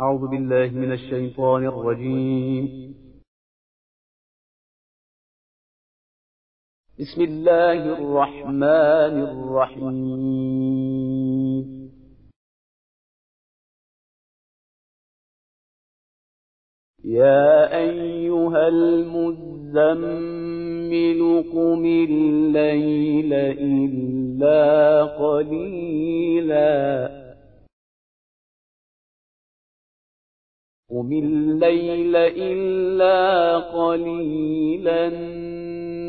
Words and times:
أعوذ 0.00 0.28
بالله 0.30 0.70
من 0.70 0.92
الشيطان 0.92 1.66
الرجيم 1.66 2.64
بسم 7.00 7.22
الله 7.22 7.82
الرحمن 7.98 9.16
الرحيم 9.26 11.90
يا 17.04 17.76
أيها 17.78 18.68
المزمل 18.68 21.20
قم 21.52 21.84
الليل 21.84 23.32
إلا 23.34 25.04
قليلاً 25.04 27.17
قم 30.90 31.12
الليل 31.12 32.16
إلا 32.16 33.58
قليلا 33.58 35.08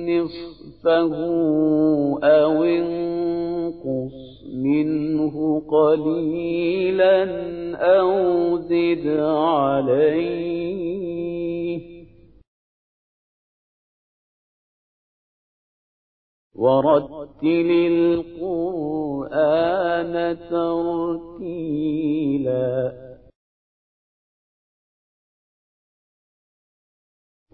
نصفه 0.08 1.14
أو 2.24 2.64
انقص 2.64 4.44
منه 4.56 5.60
قليلا 5.60 7.24
أو 7.76 8.12
زد 8.58 9.08
عليه 9.20 11.80
ورتل 16.56 17.70
القرآن 17.72 20.38
ترتيلاً 20.50 23.09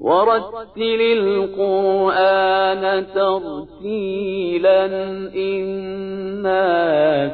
ورتل 0.05 1.01
القرآن 1.17 3.07
ترتيلا 3.15 4.85
إنا 5.35 6.67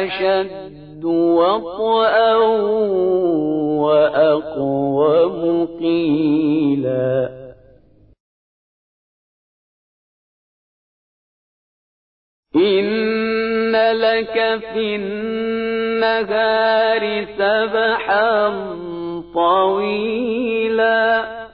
أشد 0.06 0.77
أشد 0.98 1.04
وطئا 1.04 2.34
وأقوم 3.78 5.66
قيلا 5.78 7.38
إن 12.56 13.72
لك 13.96 14.36
في 14.74 14.96
النهار 14.96 17.04
سبحا 17.38 18.36
طويلا 19.34 21.47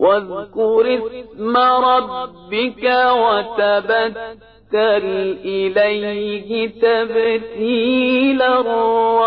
واذكر 0.00 0.98
اسم 0.98 1.56
ربك 1.84 2.84
وتبتل 3.12 5.06
إليه 5.44 6.48
تبتيلا 6.68 8.54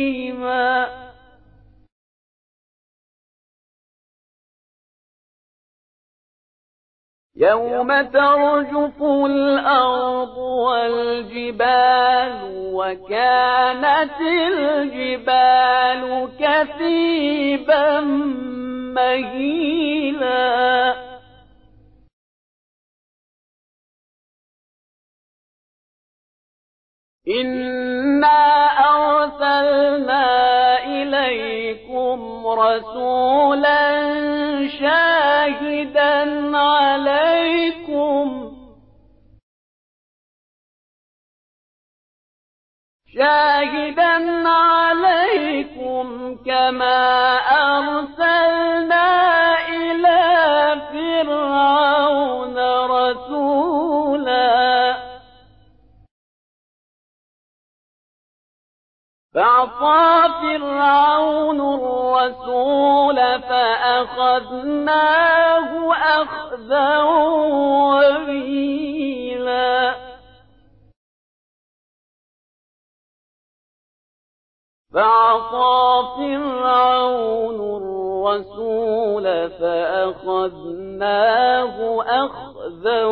يوم 7.42 7.88
ترجف 8.02 9.02
الأرض 9.02 10.38
والجبال 10.38 12.32
وكانت 12.74 14.10
الجبال 14.20 16.28
كثيبا 16.40 18.00
مهيلا 18.94 20.94
إنا 27.40 28.52
أرسلنا 28.94 30.26
إليكم 30.84 32.46
رسولا 32.46 33.82
شاهدا 34.80 36.16
عليكم 36.56 37.21
شاهدا 43.14 44.48
عليكم 44.48 46.36
كما 46.46 47.36
أرسلنا 47.36 49.14
إلى 49.68 50.18
فرعون 50.92 52.58
رسولا 52.90 54.52
فأعطى 59.34 60.28
فرعون 60.42 61.60
الرسول 61.60 63.16
فأخذناه 63.40 65.92
أخذا 65.92 67.00
وبيلا 67.02 68.91
فعصى 74.94 76.06
فرعون 76.16 77.60
الرسول 77.76 79.50
فأخذناه 79.50 82.02
أخذا 82.02 83.04